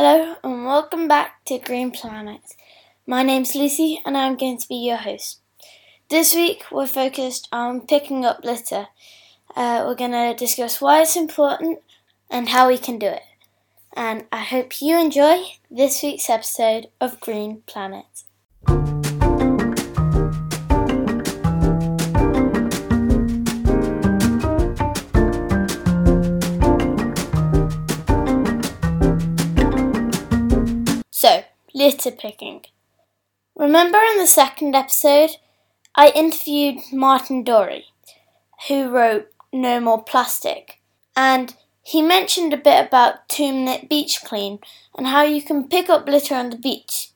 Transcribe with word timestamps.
Hello 0.00 0.36
and 0.44 0.64
welcome 0.64 1.08
back 1.08 1.44
to 1.46 1.58
Green 1.58 1.90
Planet. 1.90 2.54
My 3.04 3.24
name's 3.24 3.56
Lucy 3.56 4.00
and 4.06 4.16
I'm 4.16 4.36
going 4.36 4.56
to 4.56 4.68
be 4.68 4.76
your 4.76 4.98
host. 4.98 5.40
This 6.08 6.36
week 6.36 6.62
we're 6.70 6.86
focused 6.86 7.48
on 7.50 7.80
picking 7.80 8.24
up 8.24 8.44
litter. 8.44 8.86
Uh, 9.56 9.82
we're 9.84 9.96
going 9.96 10.12
to 10.12 10.36
discuss 10.38 10.80
why 10.80 11.02
it's 11.02 11.16
important 11.16 11.80
and 12.30 12.50
how 12.50 12.68
we 12.68 12.78
can 12.78 13.00
do 13.00 13.08
it. 13.08 13.24
And 13.96 14.26
I 14.30 14.44
hope 14.44 14.80
you 14.80 14.96
enjoy 14.96 15.42
this 15.68 16.00
week's 16.00 16.30
episode 16.30 16.90
of 17.00 17.18
Green 17.18 17.62
Planet. 17.66 18.22
Litter 31.78 32.10
picking. 32.10 32.62
Remember 33.54 33.98
in 33.98 34.18
the 34.18 34.26
second 34.26 34.74
episode, 34.74 35.36
I 35.94 36.08
interviewed 36.08 36.80
Martin 36.92 37.44
Dorey, 37.44 37.84
who 38.66 38.88
wrote 38.88 39.28
No 39.52 39.78
More 39.78 40.02
Plastic, 40.02 40.80
and 41.14 41.54
he 41.80 42.02
mentioned 42.02 42.52
a 42.52 42.56
bit 42.56 42.84
about 42.84 43.28
two 43.28 43.52
minute 43.52 43.88
beach 43.88 44.22
clean 44.24 44.58
and 44.96 45.06
how 45.06 45.22
you 45.22 45.40
can 45.40 45.68
pick 45.68 45.88
up 45.88 46.08
litter 46.08 46.34
on 46.34 46.50
the 46.50 46.56
beach. 46.56 47.12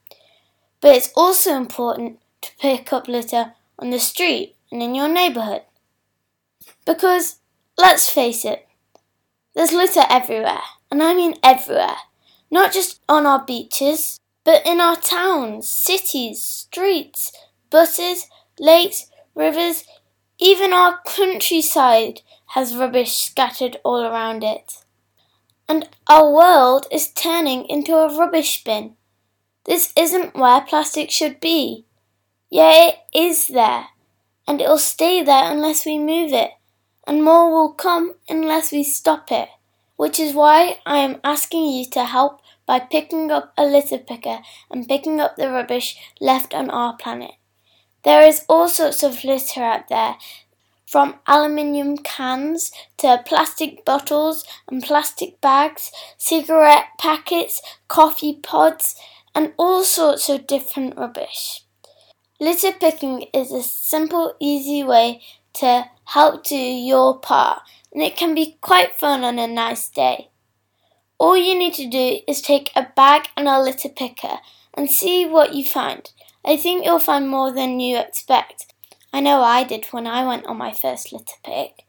But 0.80 0.94
it's 0.94 1.10
also 1.16 1.56
important 1.56 2.20
to 2.42 2.50
pick 2.60 2.92
up 2.92 3.08
litter 3.08 3.54
on 3.80 3.90
the 3.90 3.98
street 3.98 4.54
and 4.70 4.80
in 4.80 4.94
your 4.94 5.08
neighbourhood. 5.08 5.62
Because, 6.86 7.40
let's 7.76 8.08
face 8.08 8.44
it, 8.44 8.68
there's 9.56 9.72
litter 9.72 10.04
everywhere, 10.08 10.62
and 10.88 11.02
I 11.02 11.14
mean 11.14 11.34
everywhere. 11.42 11.96
Not 12.48 12.72
just 12.72 13.00
on 13.08 13.26
our 13.26 13.44
beaches, 13.44 14.20
but 14.44 14.66
in 14.66 14.80
our 14.80 14.96
towns, 14.96 15.68
cities, 15.68 16.42
streets, 16.42 17.32
buses, 17.70 18.26
lakes, 18.58 19.06
rivers, 19.34 19.84
even 20.38 20.72
our 20.72 20.98
countryside 21.06 22.20
has 22.48 22.76
rubbish 22.76 23.16
scattered 23.16 23.78
all 23.84 24.02
around 24.02 24.42
it. 24.44 24.84
And 25.68 25.88
our 26.08 26.30
world 26.30 26.86
is 26.90 27.12
turning 27.12 27.64
into 27.66 27.94
a 27.94 28.14
rubbish 28.18 28.64
bin. 28.64 28.96
This 29.64 29.92
isn't 29.96 30.34
where 30.34 30.60
plastic 30.60 31.10
should 31.10 31.40
be. 31.40 31.86
Yeah, 32.50 32.88
it 32.88 32.96
is 33.14 33.46
there, 33.48 33.86
and 34.46 34.60
it'll 34.60 34.76
stay 34.76 35.22
there 35.22 35.50
unless 35.50 35.86
we 35.86 35.98
move 35.98 36.32
it, 36.32 36.50
and 37.06 37.24
more 37.24 37.50
will 37.50 37.72
come 37.72 38.16
unless 38.28 38.72
we 38.72 38.82
stop 38.82 39.32
it. 39.32 39.48
Which 39.96 40.18
is 40.18 40.34
why 40.34 40.80
I 40.84 40.98
am 40.98 41.20
asking 41.22 41.66
you 41.66 41.88
to 41.90 42.04
help 42.04 42.41
by 42.66 42.78
picking 42.78 43.30
up 43.30 43.52
a 43.56 43.64
litter 43.64 43.98
picker 43.98 44.38
and 44.70 44.88
picking 44.88 45.20
up 45.20 45.36
the 45.36 45.50
rubbish 45.50 45.96
left 46.20 46.54
on 46.54 46.70
our 46.70 46.96
planet. 46.96 47.32
There 48.04 48.22
is 48.22 48.44
all 48.48 48.68
sorts 48.68 49.02
of 49.02 49.24
litter 49.24 49.62
out 49.62 49.88
there, 49.88 50.16
from 50.86 51.14
aluminium 51.26 51.96
cans 51.96 52.70
to 52.98 53.22
plastic 53.24 53.82
bottles 53.84 54.44
and 54.68 54.82
plastic 54.82 55.40
bags, 55.40 55.90
cigarette 56.18 56.86
packets, 56.98 57.62
coffee 57.88 58.34
pods, 58.34 58.94
and 59.34 59.54
all 59.56 59.84
sorts 59.84 60.28
of 60.28 60.46
different 60.46 60.96
rubbish. 60.96 61.64
Litter 62.38 62.72
picking 62.72 63.26
is 63.32 63.52
a 63.52 63.62
simple, 63.62 64.34
easy 64.38 64.82
way 64.82 65.22
to 65.54 65.86
help 66.04 66.44
do 66.44 66.56
your 66.56 67.18
part, 67.18 67.62
and 67.92 68.02
it 68.02 68.16
can 68.16 68.34
be 68.34 68.58
quite 68.60 68.96
fun 68.96 69.24
on 69.24 69.38
a 69.38 69.46
nice 69.46 69.88
day. 69.88 70.28
All 71.22 71.36
you 71.36 71.56
need 71.56 71.74
to 71.74 71.86
do 71.86 72.18
is 72.26 72.40
take 72.40 72.72
a 72.74 72.88
bag 72.96 73.28
and 73.36 73.46
a 73.46 73.62
litter 73.62 73.88
picker 73.88 74.38
and 74.74 74.90
see 74.90 75.24
what 75.24 75.54
you 75.54 75.64
find. 75.64 76.10
I 76.44 76.56
think 76.56 76.84
you'll 76.84 76.98
find 76.98 77.28
more 77.28 77.52
than 77.52 77.78
you 77.78 77.96
expect. 77.96 78.74
I 79.12 79.20
know 79.20 79.40
I 79.40 79.62
did 79.62 79.84
when 79.92 80.08
I 80.08 80.26
went 80.26 80.46
on 80.46 80.56
my 80.56 80.72
first 80.72 81.12
litter 81.12 81.36
pick. 81.44 81.84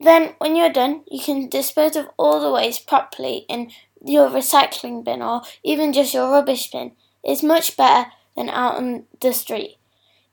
Then, 0.00 0.32
when 0.38 0.56
you're 0.56 0.72
done, 0.72 1.02
you 1.10 1.22
can 1.22 1.50
dispose 1.50 1.94
of 1.94 2.08
all 2.16 2.40
the 2.40 2.50
waste 2.50 2.86
properly 2.86 3.44
in 3.50 3.70
your 4.02 4.30
recycling 4.30 5.04
bin 5.04 5.20
or 5.20 5.42
even 5.62 5.92
just 5.92 6.14
your 6.14 6.30
rubbish 6.30 6.70
bin. 6.70 6.92
It's 7.22 7.42
much 7.42 7.76
better 7.76 8.12
than 8.34 8.48
out 8.48 8.76
on 8.76 9.04
the 9.20 9.34
street. 9.34 9.76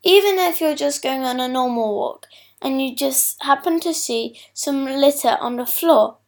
Even 0.03 0.39
if 0.39 0.61
you're 0.61 0.73
just 0.73 1.03
going 1.03 1.23
on 1.23 1.41
a 1.41 1.49
normal 1.49 1.93
walk 1.93 2.27
and 2.61 2.81
you 2.81 2.95
just 2.95 3.43
happen 3.43 3.81
to 3.81 3.93
see 3.93 4.39
some 4.53 4.85
litter 4.85 5.35
on 5.41 5.57
the 5.57 5.65
floor, 5.65 6.19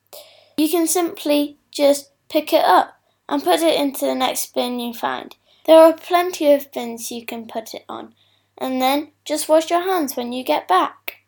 you 0.58 0.70
can 0.70 0.88
simply 0.88 1.58
just 1.72 2.12
pick 2.30 2.54
it 2.54 2.64
up 2.64 3.00
and 3.28 3.44
put 3.44 3.62
it 3.62 3.80
into 3.80 4.06
the 4.06 4.16
next 4.16 4.54
bin 4.54 4.80
you 4.80 4.94
find. 4.94 5.36
There 5.66 5.80
are 5.80 5.94
plenty 5.94 6.54
of 6.54 6.72
bins 6.72 7.12
you 7.12 7.26
can 7.26 7.48
put 7.48 7.74
it 7.74 7.86
on, 7.90 8.14
and 8.58 8.82
then 8.82 9.12
just 9.26 9.50
wash 9.50 9.70
your 9.70 9.82
hands 9.82 10.16
when 10.16 10.32
you 10.32 10.44
get 10.44 10.68
back. 10.68 11.24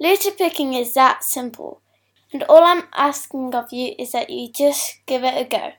Litter 0.00 0.32
picking 0.32 0.74
is 0.74 0.94
that 0.94 1.22
simple, 1.22 1.80
and 2.32 2.42
all 2.44 2.64
I'm 2.64 2.84
asking 2.94 3.54
of 3.54 3.72
you 3.72 3.94
is 3.98 4.12
that 4.12 4.30
you 4.30 4.50
just 4.50 4.98
give 5.06 5.22
it 5.22 5.40
a 5.40 5.48
go. 5.48 5.72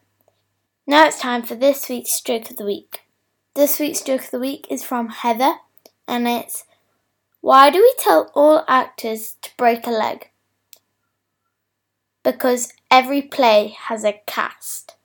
Now 0.87 1.07
it's 1.07 1.19
time 1.19 1.43
for 1.43 1.55
this 1.55 1.89
week's 1.89 2.11
stroke 2.13 2.49
of 2.49 2.57
the 2.57 2.65
week. 2.65 3.01
This 3.55 3.79
week's 3.79 3.99
stroke 3.99 4.25
of 4.25 4.31
the 4.31 4.39
week 4.39 4.65
is 4.69 4.83
from 4.83 5.09
Heather, 5.09 5.55
and 6.07 6.27
it's 6.27 6.63
Why 7.41 7.69
do 7.69 7.79
we 7.79 7.93
tell 7.97 8.31
all 8.33 8.63
actors 8.67 9.35
to 9.41 9.49
break 9.57 9.85
a 9.85 9.91
leg? 9.91 10.29
Because 12.23 12.73
every 12.89 13.21
play 13.21 13.75
has 13.87 14.03
a 14.03 14.19
cast. 14.25 14.95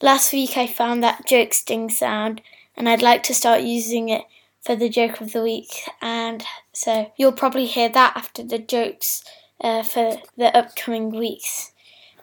Last 0.00 0.32
week 0.32 0.56
I 0.56 0.66
found 0.66 1.02
that 1.02 1.26
joke 1.26 1.52
sting 1.52 1.90
sound 1.90 2.40
and 2.76 2.88
I'd 2.88 3.02
like 3.02 3.24
to 3.24 3.34
start 3.34 3.62
using 3.62 4.08
it 4.08 4.22
for 4.60 4.76
the 4.76 4.88
joke 4.88 5.20
of 5.20 5.32
the 5.32 5.42
week, 5.42 5.88
and 6.00 6.44
so 6.72 7.10
you'll 7.16 7.32
probably 7.32 7.66
hear 7.66 7.88
that 7.88 8.12
after 8.16 8.42
the 8.42 8.58
jokes 8.58 9.24
uh, 9.60 9.82
for 9.82 10.18
the 10.36 10.56
upcoming 10.56 11.10
weeks. 11.10 11.72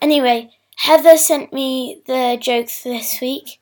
Anyway, 0.02 0.52
Heather 0.78 1.18
sent 1.18 1.52
me 1.52 2.02
the 2.06 2.38
jokes 2.40 2.84
this 2.84 3.20
week, 3.20 3.60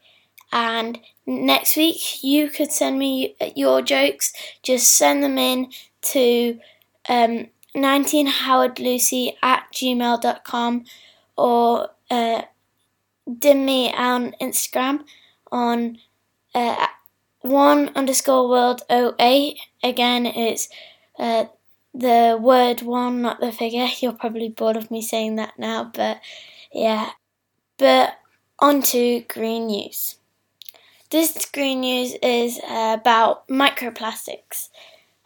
and 0.51 0.99
next 1.25 1.77
week 1.77 2.23
you 2.23 2.49
could 2.49 2.71
send 2.71 2.99
me 2.99 3.35
your 3.55 3.81
jokes. 3.81 4.33
Just 4.61 4.93
send 4.93 5.23
them 5.23 5.37
in 5.37 5.71
to 6.01 6.59
um, 7.07 7.47
19 7.75 8.27
Howard 8.27 8.79
Lucy 8.79 9.37
at 9.41 9.65
gmail.com 9.73 10.85
or 11.37 11.89
uh, 12.11 12.41
DM 13.27 13.65
me 13.65 13.93
on 13.93 14.35
Instagram 14.41 15.03
on 15.51 15.97
uh, 16.53 16.87
one 17.41 17.91
underscore 17.95 18.49
world 18.49 18.81
08. 18.89 19.57
Again, 19.83 20.25
it's 20.25 20.69
uh, 21.17 21.45
the 21.93 22.37
word 22.39 22.81
one, 22.81 23.21
not 23.21 23.39
the 23.39 23.51
figure. 23.51 23.87
You're 23.99 24.13
probably 24.13 24.49
bored 24.49 24.77
of 24.77 24.91
me 24.91 25.01
saying 25.01 25.35
that 25.37 25.57
now, 25.57 25.91
but 25.93 26.19
yeah. 26.71 27.11
But 27.77 28.17
on 28.59 28.81
to 28.83 29.21
green 29.27 29.67
news. 29.67 30.17
This 31.09 31.45
green 31.51 31.81
news 31.81 32.15
is 32.23 32.59
about 32.67 33.47
microplastics 33.47 34.69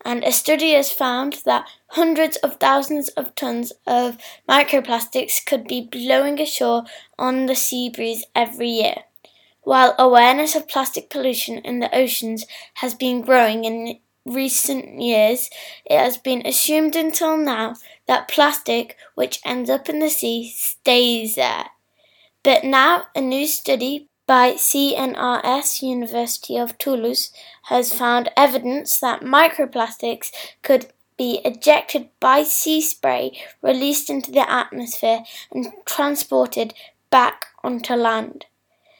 and 0.08 0.24
a 0.24 0.32
study 0.32 0.72
has 0.72 0.90
found 0.90 1.42
that 1.44 1.68
hundreds 1.88 2.38
of 2.38 2.56
thousands 2.56 3.10
of 3.10 3.36
tons 3.36 3.74
of 3.86 4.18
microplastics 4.48 5.46
could 5.46 5.68
be 5.68 5.82
blowing 5.82 6.40
ashore 6.40 6.86
on 7.20 7.46
the 7.46 7.56
sea 7.56 7.90
breeze 7.90 8.24
every 8.34 8.70
year. 8.70 8.96
While 9.64 9.96
awareness 10.00 10.56
of 10.56 10.70
plastic 10.70 11.10
pollution 11.10 11.58
in 11.58 11.80
the 11.80 11.94
oceans 11.94 12.46
has 12.76 12.94
been 12.94 13.20
growing 13.20 13.66
in 13.66 14.00
recent 14.26 15.02
years, 15.02 15.50
it 15.86 15.98
has 15.98 16.16
been 16.16 16.42
assumed 16.48 16.96
until 16.96 17.36
now 17.36 17.76
that 18.08 18.30
plastic 18.30 18.96
which 19.16 19.42
ends 19.44 19.70
up 19.70 19.90
in 19.90 20.00
the 20.00 20.10
sea 20.10 20.50
stays 20.56 21.36
there. 21.36 21.66
But 22.44 22.64
now 22.64 23.08
a 23.14 23.20
new 23.20 23.46
study 23.46 24.07
by 24.28 24.52
CNRS 24.52 25.82
University 25.82 26.58
of 26.58 26.78
Toulouse 26.78 27.32
has 27.64 27.94
found 27.94 28.30
evidence 28.36 29.00
that 29.00 29.22
microplastics 29.22 30.32
could 30.62 30.88
be 31.18 31.40
ejected 31.46 32.10
by 32.20 32.44
sea 32.44 32.82
spray 32.82 33.32
released 33.62 34.10
into 34.10 34.32
the 34.32 34.50
atmosphere 34.50 35.24
and 35.52 35.68
transported 35.86 36.74
back 37.10 37.48
onto 37.64 37.94
land. 37.94 38.46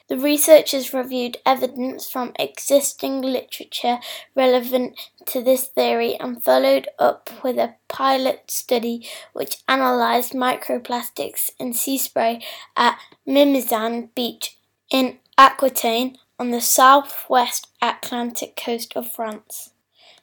The 0.08 0.16
researchers 0.16 0.94
reviewed 0.94 1.36
evidence 1.44 2.10
from 2.10 2.32
existing 2.38 3.20
literature 3.20 3.98
relevant 4.34 4.98
to 5.26 5.42
this 5.42 5.66
theory 5.66 6.18
and 6.18 6.42
followed 6.42 6.88
up 6.98 7.28
with 7.44 7.58
a 7.58 7.74
pilot 7.88 8.50
study 8.50 9.06
which 9.34 9.58
analysed 9.68 10.32
microplastics 10.32 11.50
in 11.60 11.74
sea 11.74 11.98
spray 11.98 12.40
at 12.74 12.98
Mimizan 13.26 14.08
Beach 14.14 14.57
in 14.90 15.18
Aquitaine 15.36 16.18
on 16.38 16.50
the 16.50 16.60
southwest 16.60 17.68
Atlantic 17.82 18.56
coast 18.56 18.96
of 18.96 19.10
France. 19.12 19.70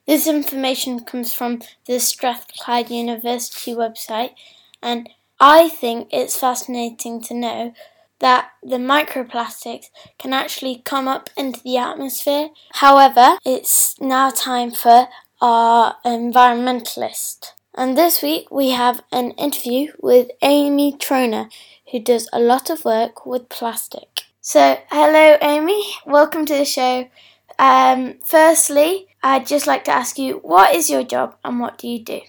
This 0.06 0.28
information 0.28 1.00
comes 1.02 1.34
from 1.34 1.62
the 1.88 2.00
Strathclyde 2.00 2.90
University 2.90 3.74
website 3.74 4.36
and 4.82 5.10
I 5.40 5.68
think 5.68 6.10
it's 6.12 6.38
fascinating 6.38 7.22
to 7.24 7.34
know 7.34 7.74
that 8.20 8.52
the 8.64 8.78
microplastics 8.78 9.88
can 10.18 10.32
actually 10.32 10.82
come 10.86 11.08
up 11.08 11.30
into 11.36 11.62
the 11.64 11.78
atmosphere. 11.78 12.50
However, 12.74 13.38
it's 13.46 14.00
now 14.00 14.30
time 14.30 14.72
for 14.72 15.08
our 15.42 15.98
environmentalist. 16.06 17.52
And 17.74 17.98
this 17.98 18.22
week 18.22 18.50
we 18.50 18.70
have 18.70 19.02
an 19.12 19.32
interview 19.32 19.92
with 20.00 20.30
Amy 20.42 20.94
Troner, 20.94 21.52
who 21.92 22.00
does 22.00 22.30
a 22.32 22.40
lot 22.40 22.70
of 22.70 22.86
work 22.86 23.26
with 23.26 23.50
plastic. 23.50 24.22
So, 24.48 24.78
hello, 24.92 25.38
Amy. 25.42 25.84
Welcome 26.06 26.46
to 26.46 26.54
the 26.54 26.66
show. 26.66 27.10
Um, 27.58 28.20
firstly, 28.28 29.08
I'd 29.24 29.48
just 29.48 29.66
like 29.66 29.86
to 29.86 29.92
ask 29.92 30.20
you 30.20 30.38
what 30.44 30.76
is 30.76 30.88
your 30.88 31.02
job 31.02 31.36
and 31.44 31.60
what 31.60 31.80
do 31.80 31.88
you 31.88 31.98
do? 31.98 32.22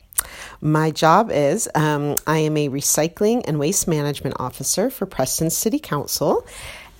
My 0.63 0.91
job 0.91 1.31
is 1.31 1.69
um, 1.75 2.17
I 2.27 2.39
am 2.39 2.57
a 2.57 2.71
recycling 2.71 3.43
and 3.47 3.59
waste 3.59 3.87
management 3.87 4.37
officer 4.39 4.89
for 4.89 5.05
Preston 5.05 5.51
City 5.51 5.79
Council 5.79 6.47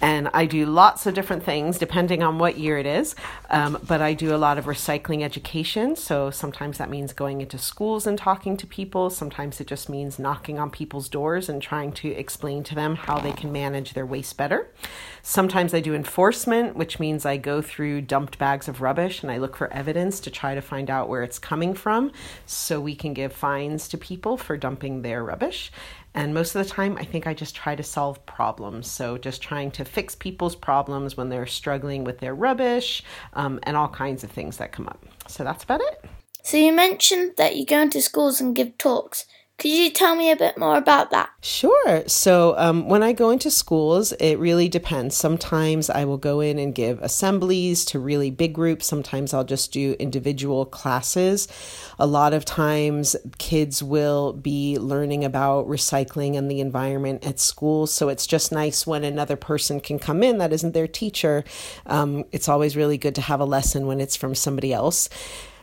and 0.01 0.29
I 0.35 0.47
do 0.47 0.67
lots 0.67 1.07
of 1.07 1.15
different 1.15 1.43
things 1.43 1.79
depending 1.79 2.23
on 2.23 2.39
what 2.39 2.59
year 2.59 2.79
it 2.79 2.87
is. 2.87 3.15
Um, 3.49 3.79
but 3.87 4.03
I 4.03 4.15
do 4.15 4.35
a 4.35 4.37
lot 4.37 4.59
of 4.59 4.67
recycling 4.67 5.23
education. 5.23 5.97
So 5.97 6.31
sometimes 6.31 6.79
that 6.79 6.91
means 6.91 7.13
going 7.13 7.41
into 7.41 7.59
schools 7.59 8.07
and 8.07 8.19
talking 8.19 8.57
to 8.59 8.67
people. 8.67 9.09
Sometimes 9.11 9.61
it 9.61 9.67
just 9.67 9.89
means 9.89 10.19
knocking 10.19 10.59
on 10.59 10.71
people's 10.71 11.09
doors 11.09 11.49
and 11.49 11.63
trying 11.63 11.93
to 11.93 12.11
explain 12.11 12.63
to 12.65 12.75
them 12.75 12.97
how 12.97 13.19
they 13.19 13.33
can 13.33 13.53
manage 13.53 13.95
their 13.95 14.07
waste 14.07 14.37
better. 14.37 14.69
Sometimes 15.23 15.73
I 15.73 15.81
do 15.81 15.95
enforcement, 15.95 16.77
which 16.77 17.01
means 17.01 17.25
I 17.25 17.37
go 17.37 17.63
through 17.63 18.03
dumped 18.03 18.39
bags 18.39 18.69
of 18.69 18.81
rubbish 18.81 19.23
and 19.23 19.33
I 19.33 19.39
look 19.39 19.57
for 19.57 19.73
evidence 19.73 20.21
to 20.21 20.31
try 20.31 20.55
to 20.55 20.61
find 20.61 20.91
out 20.91 21.09
where 21.09 21.23
it's 21.23 21.39
coming 21.39 21.75
from 21.75 22.13
so 22.45 22.81
we 22.81 22.95
can 22.95 23.15
give 23.15 23.33
fines 23.33 23.89
to 23.89 23.99
people 23.99 24.37
for 24.37 24.57
dumping 24.57 25.03
their 25.03 25.25
rubbish. 25.25 25.73
And 26.17 26.33
most 26.33 26.55
of 26.55 26.65
the 26.65 26.69
time, 26.69 26.97
I 26.97 27.05
think 27.05 27.27
I 27.27 27.35
just 27.35 27.55
try 27.55 27.77
to 27.77 27.83
solve 27.83 28.25
problems. 28.25 28.91
So, 28.91 29.19
just 29.19 29.43
trying 29.43 29.71
to 29.73 29.85
fix 29.85 30.15
people's 30.15 30.57
problems 30.57 31.15
when 31.17 31.29
they're 31.29 31.47
struggling 31.47 32.05
with 32.05 32.19
their 32.21 32.35
rubbish 32.35 33.03
um, 33.35 33.61
and 33.65 33.77
all 33.77 33.89
kinds 33.89 34.25
of 34.25 34.31
things 34.31 34.57
that 34.57 34.73
come 34.73 34.89
up. 34.89 35.05
So, 35.29 35.45
that's 35.45 35.63
about 35.63 35.83
it. 35.83 36.05
So, 36.43 36.57
you 36.57 36.73
mentioned 36.73 37.35
that 37.37 37.57
you 37.57 37.67
go 37.67 37.83
into 37.83 38.01
schools 38.01 38.41
and 38.41 38.57
give 38.57 38.79
talks. 38.79 39.27
Could 39.59 39.71
you 39.71 39.89
tell 39.89 40.15
me 40.15 40.31
a 40.31 40.37
bit 40.37 40.59
more 40.59 40.77
about 40.77 41.11
that? 41.13 41.31
Sure. 41.41 42.07
So, 42.07 42.55
um, 42.59 42.91
when 42.91 43.03
I 43.03 43.15
go 43.15 43.31
into 43.31 43.51
schools, 43.51 44.13
it 44.13 44.39
really 44.39 44.69
depends. 44.69 45.17
Sometimes 45.17 45.89
I 45.89 46.05
will 46.05 46.19
go 46.19 46.41
in 46.41 46.59
and 46.59 46.75
give 46.75 47.01
assemblies 47.01 47.87
to 47.87 47.99
really 47.99 48.31
big 48.31 48.53
groups. 48.53 48.85
Sometimes 48.87 49.33
I'll 49.33 49.45
just 49.45 49.73
do 49.73 49.97
individual 49.99 50.67
classes. 50.67 51.49
A 51.99 52.07
lot 52.07 52.35
of 52.35 52.45
times, 52.45 53.17
kids 53.39 53.83
will 53.83 54.35
be 54.35 54.77
learning 54.79 55.25
about 55.25 55.67
recycling 55.67 56.37
and 56.37 56.51
the 56.51 56.61
environment 56.61 57.27
at 57.27 57.41
school. 57.41 57.87
So, 57.87 58.11
it's 58.11 58.27
just 58.27 58.53
nice 58.53 58.87
when 58.87 59.05
another 59.05 59.37
person 59.37 59.81
can 59.81 59.99
come 59.99 60.23
in 60.23 60.37
that 60.37 60.53
isn't 60.53 60.75
their 60.75 60.89
teacher. 60.89 61.45
Um, 61.87 62.25
it's 62.31 62.51
always 62.51 62.77
really 62.77 62.99
good 62.99 63.15
to 63.15 63.23
have 63.23 63.41
a 63.41 63.47
lesson 63.47 63.87
when 63.87 64.03
it's 64.03 64.17
from 64.17 64.35
somebody 64.35 64.75
else. 64.75 65.09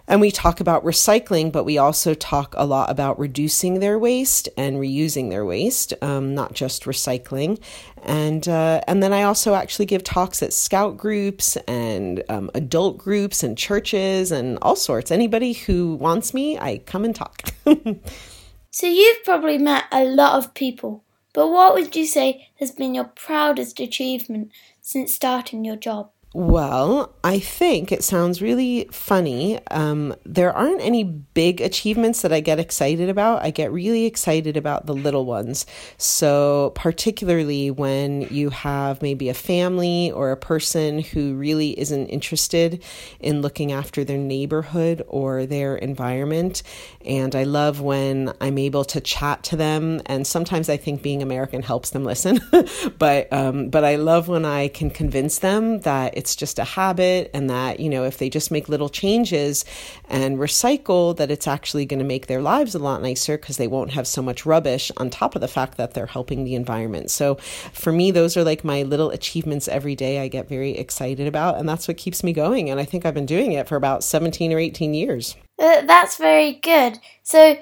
And 0.07 0.19
we 0.19 0.31
talk 0.31 0.59
about 0.59 0.83
recycling, 0.83 1.51
but 1.51 1.63
we 1.63 1.77
also 1.77 2.13
talk 2.13 2.53
a 2.57 2.65
lot 2.65 2.89
about 2.89 3.17
reducing 3.17 3.79
their 3.79 3.97
waste 3.97 4.49
and 4.57 4.77
reusing 4.77 5.29
their 5.29 5.45
waste, 5.45 5.93
um, 6.01 6.35
not 6.35 6.53
just 6.53 6.83
recycling. 6.83 7.61
And 8.03 8.45
uh, 8.49 8.81
and 8.85 9.01
then 9.01 9.13
I 9.13 9.23
also 9.23 9.53
actually 9.53 9.85
give 9.85 10.03
talks 10.03 10.43
at 10.43 10.51
scout 10.51 10.97
groups 10.97 11.55
and 11.67 12.21
um, 12.27 12.51
adult 12.53 12.97
groups 12.97 13.43
and 13.43 13.57
churches 13.57 14.31
and 14.31 14.59
all 14.61 14.75
sorts. 14.75 15.09
Anybody 15.09 15.53
who 15.53 15.95
wants 15.95 16.33
me, 16.33 16.59
I 16.59 16.79
come 16.79 17.05
and 17.05 17.15
talk. 17.15 17.53
so 18.71 18.87
you've 18.87 19.23
probably 19.23 19.57
met 19.57 19.85
a 19.93 20.03
lot 20.03 20.37
of 20.37 20.53
people, 20.53 21.05
but 21.31 21.47
what 21.47 21.75
would 21.75 21.95
you 21.95 22.05
say 22.05 22.49
has 22.59 22.71
been 22.71 22.93
your 22.93 23.05
proudest 23.05 23.79
achievement 23.79 24.51
since 24.81 25.13
starting 25.13 25.63
your 25.63 25.77
job? 25.77 26.09
Well, 26.35 27.13
I 27.23 27.37
think 27.37 27.91
it 27.91 28.03
sounds 28.03 28.41
really 28.41 28.87
funny. 28.91 29.59
Um, 29.67 30.15
there 30.25 30.51
aren't 30.51 30.81
any 30.81 31.03
big 31.03 31.61
achievements 31.61 32.23
that 32.23 32.33
I 32.33 32.39
get 32.39 32.57
excited 32.57 33.07
about. 33.07 33.43
I 33.43 33.51
get 33.51 33.71
really 33.71 34.05
excited 34.05 34.57
about 34.57 34.87
the 34.87 34.95
little 34.95 35.25
ones. 35.25 35.67
So, 35.99 36.71
particularly 36.73 37.69
when 37.69 38.23
you 38.31 38.49
have 38.49 39.03
maybe 39.03 39.29
a 39.29 39.35
family 39.35 40.11
or 40.11 40.31
a 40.31 40.37
person 40.37 41.01
who 41.01 41.35
really 41.35 41.79
isn't 41.79 42.07
interested 42.07 42.83
in 43.19 43.43
looking 43.43 43.71
after 43.71 44.03
their 44.03 44.17
neighborhood 44.17 45.03
or 45.07 45.45
their 45.45 45.75
environment. 45.75 46.63
And 47.05 47.35
I 47.35 47.43
love 47.43 47.81
when 47.81 48.33
I'm 48.39 48.57
able 48.57 48.85
to 48.85 49.01
chat 49.01 49.43
to 49.43 49.55
them. 49.55 50.01
And 50.05 50.25
sometimes 50.25 50.69
I 50.69 50.77
think 50.77 51.01
being 51.01 51.21
American 51.21 51.61
helps 51.61 51.89
them 51.89 52.03
listen. 52.03 52.39
but, 52.97 53.31
um, 53.31 53.69
but 53.69 53.83
I 53.83 53.95
love 53.95 54.27
when 54.27 54.45
I 54.45 54.67
can 54.69 54.89
convince 54.89 55.39
them 55.39 55.79
that 55.81 56.17
it's 56.17 56.35
just 56.35 56.59
a 56.59 56.63
habit 56.63 57.29
and 57.33 57.49
that, 57.49 57.79
you 57.79 57.89
know, 57.89 58.03
if 58.03 58.17
they 58.17 58.29
just 58.29 58.51
make 58.51 58.69
little 58.69 58.89
changes 58.89 59.65
and 60.09 60.37
recycle, 60.37 61.15
that 61.17 61.31
it's 61.31 61.47
actually 61.47 61.85
going 61.85 61.99
to 61.99 62.05
make 62.05 62.27
their 62.27 62.41
lives 62.41 62.75
a 62.75 62.79
lot 62.79 63.01
nicer 63.01 63.37
because 63.37 63.57
they 63.57 63.67
won't 63.67 63.91
have 63.91 64.07
so 64.07 64.21
much 64.21 64.45
rubbish 64.45 64.91
on 64.97 65.09
top 65.09 65.35
of 65.35 65.41
the 65.41 65.47
fact 65.47 65.77
that 65.77 65.93
they're 65.93 66.05
helping 66.05 66.43
the 66.43 66.55
environment. 66.55 67.11
So 67.11 67.35
for 67.73 67.91
me, 67.91 68.11
those 68.11 68.37
are 68.37 68.43
like 68.43 68.63
my 68.63 68.83
little 68.83 69.09
achievements 69.09 69.67
every 69.67 69.95
day 69.95 70.19
I 70.19 70.27
get 70.27 70.47
very 70.47 70.71
excited 70.71 71.27
about. 71.27 71.57
And 71.57 71.67
that's 71.67 71.87
what 71.87 71.97
keeps 71.97 72.23
me 72.23 72.33
going. 72.33 72.69
And 72.69 72.79
I 72.79 72.85
think 72.85 73.05
I've 73.05 73.13
been 73.13 73.25
doing 73.25 73.51
it 73.51 73.67
for 73.67 73.75
about 73.75 74.03
17 74.03 74.53
or 74.53 74.59
18 74.59 74.93
years. 74.93 75.35
Uh, 75.59 75.81
that's 75.81 76.17
very 76.17 76.53
good. 76.53 76.99
So 77.23 77.57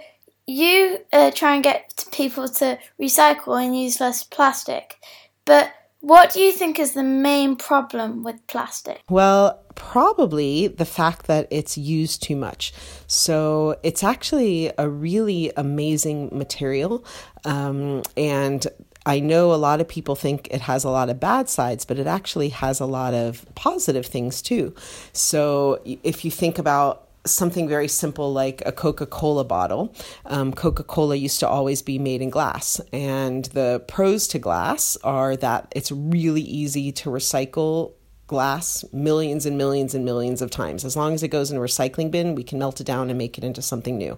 you 0.48 1.00
uh, 1.14 1.32
try 1.32 1.56
and 1.56 1.64
get 1.64 2.06
people 2.12 2.48
to 2.48 2.78
recycle 3.00 3.64
and 3.64 3.78
use 3.78 4.00
less 4.00 4.24
plastic. 4.24 4.98
But 5.46 5.74
what 6.02 6.34
do 6.34 6.40
you 6.40 6.52
think 6.52 6.80
is 6.80 6.94
the 6.94 7.04
main 7.04 7.56
problem 7.56 8.24
with 8.24 8.46
plastic? 8.48 9.02
Well, 9.10 9.62
probably 9.76 10.68
the 10.68 10.86
fact 10.86 11.28
that 11.28 11.48
it's 11.52 11.78
used 11.78 12.24
too 12.24 12.36
much. 12.36 12.74
So 13.08 13.78
it's 13.84 14.04
actually 14.04 14.72
a 14.78 14.90
really 14.90 15.52
amazing 15.56 16.30
material. 16.32 17.06
Um, 17.46 18.02
and 18.18 18.66
I 19.06 19.20
know 19.20 19.54
a 19.54 19.56
lot 19.56 19.80
of 19.80 19.88
people 19.88 20.16
think 20.16 20.48
it 20.50 20.62
has 20.62 20.84
a 20.84 20.90
lot 20.90 21.10
of 21.10 21.20
bad 21.20 21.50
sides, 21.50 21.86
but 21.86 22.00
it 22.00 22.08
actually 22.08 22.50
has 22.50 22.80
a 22.80 22.86
lot 22.86 23.14
of 23.14 23.46
positive 23.54 24.06
things 24.06 24.42
too. 24.42 24.74
So 25.14 25.82
if 25.86 26.26
you 26.26 26.32
think 26.32 26.58
about 26.58 27.11
something 27.26 27.68
very 27.68 27.88
simple 27.88 28.34
like 28.34 28.62
a 28.66 28.72
Coca 28.72 29.06
Cola 29.06 29.44
bottle. 29.44 29.96
Um, 30.26 30.54
Coca 30.54 30.84
Cola 30.84 31.16
used 31.16 31.40
to 31.42 31.48
always 31.48 31.82
be 31.82 32.00
made 32.00 32.22
in 32.22 32.30
glass, 32.30 32.82
and 32.92 33.46
the 33.46 33.84
pros 33.88 34.28
to 34.30 34.40
glass 34.40 34.98
are 35.04 35.36
that 35.38 35.72
it's 35.76 35.92
really 35.92 36.42
easy 36.42 36.92
to 36.94 37.10
recycle 37.10 37.94
glass 38.32 38.86
millions 38.94 39.46
and 39.46 39.58
millions 39.58 39.94
and 39.94 40.06
millions 40.06 40.42
of 40.42 40.50
times. 40.50 40.86
As 40.86 40.96
long 40.96 41.14
as 41.14 41.22
it 41.22 41.28
goes 41.28 41.52
in 41.52 41.58
a 41.58 41.60
recycling 41.60 42.10
bin, 42.10 42.34
we 42.34 42.46
can 42.46 42.60
melt 42.60 42.80
it 42.80 42.86
down 42.86 43.10
and 43.10 43.18
make 43.18 43.38
it 43.38 43.44
into 43.44 43.62
something 43.62 43.98
new, 43.98 44.18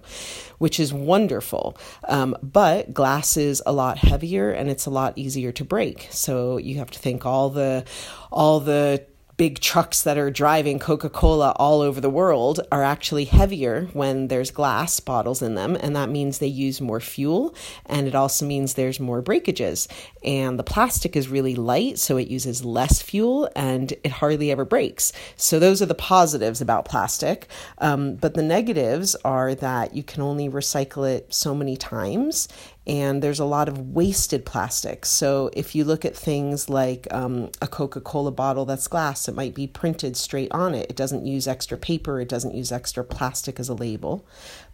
which 0.58 0.78
is 0.78 0.92
wonderful. 0.92 1.76
Um, 2.06 2.36
but 2.40 2.94
glass 2.94 3.36
is 3.36 3.60
a 3.66 3.72
lot 3.72 3.98
heavier 3.98 4.52
and 4.52 4.70
it's 4.70 4.86
a 4.86 4.90
lot 4.90 5.14
easier 5.18 5.50
to 5.50 5.64
break. 5.64 6.06
So 6.12 6.58
you 6.58 6.78
have 6.78 6.92
to 6.92 6.98
think 7.00 7.26
all 7.26 7.50
the 7.50 7.84
all 8.30 8.60
the 8.60 9.04
big 9.36 9.58
trucks 9.58 10.02
that 10.02 10.18
are 10.18 10.30
driving 10.30 10.78
Coca 10.78 11.08
Cola 11.10 11.52
all 11.56 11.80
over 11.80 12.00
the 12.00 12.10
world 12.10 12.60
are 12.70 12.82
actually 12.82 13.24
heavier 13.24 13.88
when 13.92 14.28
there's 14.28 14.50
glass 14.50 15.00
bottles 15.00 15.42
in 15.42 15.54
them. 15.54 15.76
And 15.76 15.96
that 15.96 16.08
means 16.08 16.38
they 16.38 16.46
use 16.46 16.80
more 16.80 17.00
fuel. 17.00 17.54
And 17.86 18.06
it 18.06 18.14
also 18.14 18.46
means 18.46 18.74
there's 18.74 19.00
more 19.00 19.22
breakages. 19.22 19.88
And 20.22 20.58
the 20.58 20.64
plastic 20.64 21.16
is 21.16 21.28
really 21.28 21.54
light, 21.54 21.98
so 21.98 22.16
it 22.16 22.28
uses 22.28 22.64
less 22.64 23.02
fuel 23.02 23.50
and 23.56 23.92
it 23.92 24.12
hardly 24.12 24.50
ever 24.50 24.64
breaks. 24.64 25.12
So 25.36 25.58
those 25.58 25.82
are 25.82 25.86
the 25.86 25.94
positives 25.94 26.60
about 26.60 26.84
plastic. 26.84 27.48
Um, 27.78 28.14
but 28.16 28.34
the 28.34 28.42
negatives 28.42 29.14
are 29.24 29.54
that 29.56 29.94
you 29.94 30.02
can 30.02 30.22
only 30.22 30.48
recycle 30.48 31.08
it 31.10 31.32
so 31.34 31.54
many 31.54 31.76
times 31.76 32.48
and 32.86 33.22
there's 33.22 33.40
a 33.40 33.44
lot 33.44 33.68
of 33.68 33.94
wasted 33.94 34.44
plastic. 34.44 35.06
So 35.06 35.50
if 35.54 35.74
you 35.74 35.84
look 35.84 36.04
at 36.04 36.14
things 36.14 36.68
like 36.68 37.06
um, 37.10 37.50
a 37.62 37.66
Coca 37.66 38.00
Cola 38.00 38.30
bottle 38.30 38.66
that's 38.66 38.88
glass, 38.88 39.26
it 39.26 39.34
might 39.34 39.54
be 39.54 39.66
printed 39.66 40.16
straight 40.16 40.52
on 40.52 40.74
it. 40.74 40.90
It 40.90 40.96
doesn't 40.96 41.24
use 41.24 41.48
extra 41.48 41.78
paper, 41.78 42.20
it 42.20 42.28
doesn't 42.28 42.54
use 42.54 42.70
extra 42.70 43.02
plastic 43.02 43.58
as 43.58 43.68
a 43.68 43.74
label. 43.74 44.26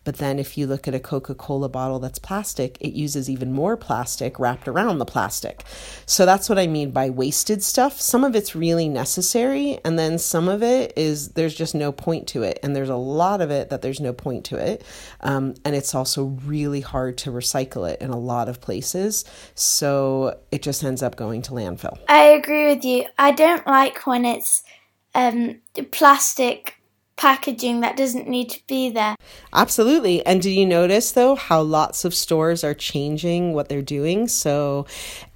But 0.04 0.16
then 0.16 0.38
if 0.38 0.56
you 0.56 0.66
look 0.66 0.88
at 0.88 0.94
a 0.94 1.00
Coca 1.00 1.34
Cola 1.34 1.68
bottle 1.68 1.98
that's 1.98 2.18
plastic, 2.18 2.78
it 2.80 2.92
uses 2.92 3.28
even 3.28 3.52
more 3.52 3.76
plastic 3.76 4.38
wrapped 4.38 4.66
around 4.66 4.98
the 4.98 5.04
plastic. 5.04 5.64
So 6.06 6.24
that's 6.24 6.48
what 6.48 6.58
I 6.58 6.66
mean 6.66 6.90
by 6.90 7.10
wasted 7.10 7.62
stuff. 7.62 8.00
Some 8.00 8.24
of 8.24 8.34
it's 8.34 8.54
really 8.54 8.88
necessary, 8.88 9.78
and 9.84 9.98
then 9.98 10.18
some 10.18 10.48
of 10.48 10.62
it 10.62 10.92
is 10.96 11.30
there's 11.30 11.54
just 11.54 11.74
no 11.74 11.92
point 11.92 12.26
to 12.28 12.42
it. 12.42 12.58
And 12.62 12.74
there's 12.74 12.88
a 12.88 12.96
lot 12.96 13.40
of 13.40 13.50
it 13.50 13.70
that 13.70 13.82
there's 13.82 14.00
no 14.00 14.12
point 14.12 14.44
to 14.46 14.56
it. 14.56 14.82
Um, 15.20 15.54
and 15.64 15.76
it's 15.76 15.94
also 15.94 16.24
really 16.44 16.80
hard 16.80 17.18
to 17.18 17.30
recycle 17.30 17.90
it 17.90 18.00
in 18.00 18.10
a 18.10 18.18
lot 18.18 18.48
of 18.48 18.60
places. 18.60 19.24
So 19.54 20.38
it 20.50 20.62
just 20.62 20.82
ends 20.82 21.02
up 21.02 21.16
going 21.16 21.42
to 21.42 21.52
landfill. 21.52 21.98
I 22.08 22.24
agree 22.24 22.68
with 22.68 22.84
you. 22.84 23.04
I 23.18 23.32
don't 23.32 23.66
like 23.66 24.06
when 24.06 24.24
it's 24.24 24.62
um, 25.14 25.60
plastic 25.90 26.79
packaging 27.20 27.80
that 27.80 27.98
doesn't 27.98 28.26
need 28.26 28.48
to 28.48 28.66
be 28.66 28.88
there. 28.88 29.14
Absolutely. 29.52 30.24
And 30.24 30.40
did 30.40 30.52
you 30.52 30.64
notice 30.64 31.12
though 31.12 31.34
how 31.34 31.60
lots 31.60 32.06
of 32.06 32.14
stores 32.14 32.64
are 32.64 32.72
changing 32.72 33.52
what 33.52 33.68
they're 33.68 33.82
doing? 33.82 34.26
So, 34.26 34.86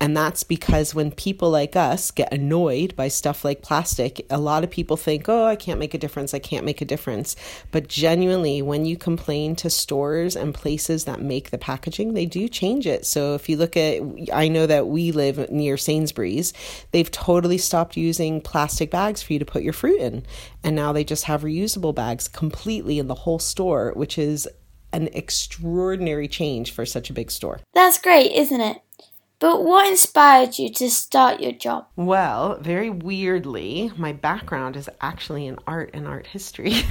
and 0.00 0.16
that's 0.16 0.44
because 0.44 0.94
when 0.94 1.12
people 1.12 1.50
like 1.50 1.76
us 1.76 2.10
get 2.10 2.32
annoyed 2.32 2.96
by 2.96 3.08
stuff 3.08 3.44
like 3.44 3.60
plastic, 3.60 4.24
a 4.30 4.38
lot 4.38 4.64
of 4.64 4.70
people 4.70 4.96
think, 4.96 5.28
oh, 5.28 5.44
I 5.44 5.56
can't 5.56 5.78
make 5.78 5.92
a 5.92 5.98
difference. 5.98 6.32
I 6.32 6.38
can't 6.38 6.64
make 6.64 6.80
a 6.80 6.86
difference. 6.86 7.36
But 7.70 7.88
genuinely, 7.88 8.62
when 8.62 8.86
you 8.86 8.96
complain 8.96 9.54
to 9.56 9.68
stores 9.68 10.36
and 10.36 10.54
places 10.54 11.04
that 11.04 11.20
make 11.20 11.50
the 11.50 11.58
packaging, 11.58 12.14
they 12.14 12.24
do 12.24 12.48
change 12.48 12.86
it. 12.86 13.04
So 13.04 13.34
if 13.34 13.46
you 13.46 13.58
look 13.58 13.76
at, 13.76 14.00
I 14.32 14.48
know 14.48 14.66
that 14.66 14.86
we 14.86 15.12
live 15.12 15.50
near 15.50 15.76
Sainsbury's, 15.76 16.54
they've 16.92 17.10
totally 17.10 17.58
stopped 17.58 17.94
using 17.94 18.40
plastic 18.40 18.90
bags 18.90 19.22
for 19.22 19.34
you 19.34 19.38
to 19.38 19.44
put 19.44 19.62
your 19.62 19.74
fruit 19.74 20.00
in. 20.00 20.24
And 20.62 20.74
now 20.74 20.94
they 20.94 21.04
just 21.04 21.24
have 21.24 21.42
reusable 21.42 21.73
bags 21.92 22.28
completely 22.28 22.98
in 22.98 23.08
the 23.08 23.14
whole 23.14 23.38
store, 23.38 23.92
which 23.94 24.18
is 24.18 24.48
an 24.92 25.08
extraordinary 25.12 26.28
change 26.28 26.70
for 26.70 26.86
such 26.86 27.10
a 27.10 27.12
big 27.12 27.30
store. 27.30 27.60
That's 27.74 27.98
great, 27.98 28.32
isn't 28.32 28.60
it? 28.60 28.80
But 29.40 29.64
what 29.64 29.88
inspired 29.88 30.58
you 30.58 30.72
to 30.74 30.90
start 30.90 31.40
your 31.40 31.52
job? 31.52 31.86
Well, 31.96 32.58
very 32.60 32.88
weirdly, 32.88 33.90
my 33.96 34.12
background 34.12 34.76
is 34.76 34.88
actually 35.00 35.46
in 35.46 35.58
art 35.66 35.90
and 35.92 36.06
art 36.06 36.26
history. 36.26 36.82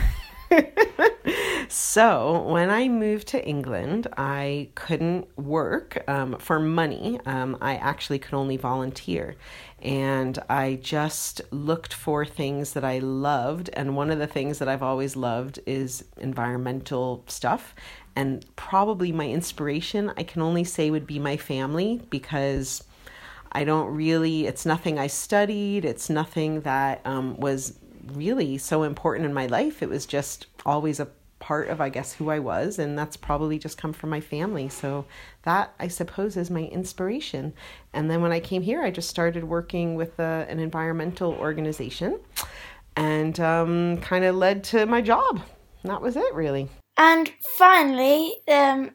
so 1.69 2.43
when 2.43 2.69
I 2.69 2.89
moved 2.89 3.29
to 3.29 3.43
England, 3.43 4.07
I 4.17 4.69
couldn't 4.75 5.35
work 5.37 6.03
um, 6.07 6.37
for 6.37 6.59
money. 6.59 7.19
Um, 7.25 7.57
I 7.61 7.75
actually 7.77 8.19
could 8.19 8.33
only 8.33 8.57
volunteer. 8.57 9.35
And 9.83 10.39
I 10.49 10.79
just 10.81 11.41
looked 11.51 11.93
for 11.93 12.25
things 12.25 12.73
that 12.73 12.85
I 12.85 12.99
loved. 12.99 13.69
And 13.73 13.95
one 13.95 14.09
of 14.09 14.17
the 14.17 14.27
things 14.27 14.59
that 14.59 14.69
I've 14.69 14.81
always 14.81 15.15
loved 15.15 15.59
is 15.65 16.05
environmental 16.17 17.23
stuff. 17.27 17.75
And 18.15 18.45
probably 18.55 19.11
my 19.11 19.27
inspiration, 19.27 20.11
I 20.17 20.23
can 20.23 20.41
only 20.41 20.63
say, 20.63 20.89
would 20.89 21.05
be 21.07 21.19
my 21.19 21.37
family 21.37 22.01
because. 22.09 22.83
I 23.55 23.65
don't 23.65 23.93
really, 23.93 24.47
it's 24.47 24.65
nothing 24.65 24.97
I 24.97 25.05
studied. 25.05 25.85
It's 25.85 26.09
nothing 26.09 26.61
that 26.61 27.01
um, 27.05 27.37
was 27.37 27.77
really 28.11 28.57
so 28.57 28.81
important 28.81 29.27
in 29.27 29.33
my 29.35 29.45
life. 29.45 29.83
It 29.83 29.89
was 29.89 30.07
just 30.07 30.47
always 30.65 30.99
a 30.99 31.07
part 31.43 31.67
of, 31.67 31.81
I 31.81 31.89
guess, 31.89 32.13
who 32.13 32.29
I 32.29 32.39
was, 32.39 32.79
and 32.79 32.97
that's 32.97 33.17
probably 33.17 33.59
just 33.59 33.77
come 33.77 33.91
from 33.91 34.09
my 34.09 34.21
family. 34.21 34.69
So 34.69 35.05
that, 35.41 35.73
I 35.77 35.89
suppose, 35.89 36.37
is 36.37 36.49
my 36.49 36.61
inspiration. 36.61 37.53
And 37.91 38.09
then 38.09 38.21
when 38.21 38.31
I 38.31 38.39
came 38.39 38.61
here, 38.61 38.81
I 38.81 38.91
just 38.91 39.09
started 39.09 39.43
working 39.43 39.95
with 39.95 40.17
a, 40.19 40.23
uh, 40.23 40.51
an 40.51 40.59
environmental 40.59 41.33
organization 41.33 42.21
and 42.95 43.37
um, 43.41 43.97
kind 43.97 44.23
of 44.23 44.35
led 44.35 44.63
to 44.71 44.85
my 44.85 45.01
job. 45.01 45.41
And 45.81 45.91
that 45.91 46.01
was 46.01 46.15
it, 46.15 46.33
really. 46.33 46.69
And 46.95 47.29
finally, 47.57 48.35
um, 48.47 48.91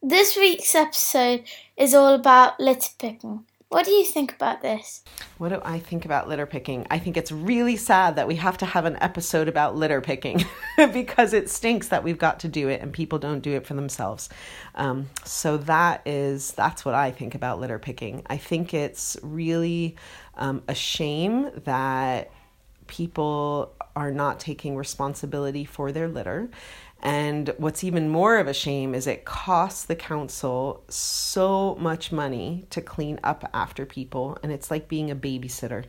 this 0.00 0.36
week's 0.36 0.76
episode 0.76 1.42
is 1.76 1.94
all 1.94 2.14
about 2.14 2.60
litter 2.60 2.92
picking. 3.00 3.44
What 3.70 3.84
do 3.84 3.90
you 3.90 4.04
think 4.04 4.32
about 4.32 4.62
this? 4.62 5.02
What 5.36 5.50
do 5.50 5.60
I 5.62 5.78
think 5.78 6.06
about 6.06 6.26
litter 6.26 6.46
picking? 6.46 6.86
I 6.90 6.98
think 6.98 7.18
it's 7.18 7.30
really 7.30 7.76
sad 7.76 8.16
that 8.16 8.26
we 8.26 8.36
have 8.36 8.56
to 8.58 8.66
have 8.66 8.86
an 8.86 8.96
episode 9.02 9.46
about 9.46 9.76
litter 9.76 10.00
picking 10.00 10.42
because 10.76 11.34
it 11.34 11.50
stinks 11.50 11.88
that 11.88 12.02
we've 12.02 12.16
got 12.16 12.40
to 12.40 12.48
do 12.48 12.68
it 12.68 12.80
and 12.80 12.94
people 12.94 13.18
don't 13.18 13.40
do 13.40 13.52
it 13.52 13.66
for 13.66 13.74
themselves. 13.74 14.30
Um, 14.74 15.10
so 15.24 15.58
that 15.58 16.00
is 16.06 16.52
that's 16.52 16.86
what 16.86 16.94
I 16.94 17.10
think 17.10 17.34
about 17.34 17.60
litter 17.60 17.78
picking. 17.78 18.22
I 18.26 18.38
think 18.38 18.72
it's 18.72 19.18
really 19.22 19.96
um, 20.38 20.62
a 20.66 20.74
shame 20.74 21.50
that 21.64 22.30
people 22.86 23.74
are 23.94 24.10
not 24.10 24.40
taking 24.40 24.76
responsibility 24.76 25.66
for 25.66 25.92
their 25.92 26.08
litter 26.08 26.48
and 27.00 27.54
what's 27.58 27.84
even 27.84 28.08
more 28.08 28.38
of 28.38 28.48
a 28.48 28.54
shame 28.54 28.92
is 28.92 29.06
it 29.06 29.24
costs 29.24 29.84
the 29.84 29.94
council 29.94 30.82
so 30.88 31.76
much 31.78 32.10
money 32.10 32.66
to 32.70 32.80
clean 32.80 33.20
up 33.22 33.48
after 33.54 33.86
people. 33.86 34.36
And 34.42 34.50
it's 34.50 34.68
like 34.68 34.88
being 34.88 35.08
a 35.08 35.16
babysitter. 35.16 35.84